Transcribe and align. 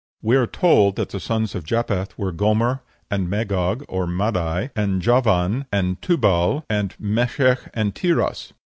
We 0.23 0.35
are 0.35 0.47
told 0.47 0.95
that 0.95 1.09
the 1.09 1.19
sons 1.19 1.53
of 1.53 1.63
Japheth 1.63 2.17
were 2.17 2.31
Gomer, 2.31 2.81
and 3.11 3.29
Magog, 3.29 3.85
and 3.87 4.17
Madai, 4.17 4.71
and 4.75 4.99
Javan, 4.99 5.67
and 5.71 6.01
Tubal, 6.01 6.65
and 6.67 6.95
Meshech, 6.99 7.69
and 7.75 7.93
Tiras. 7.93 8.51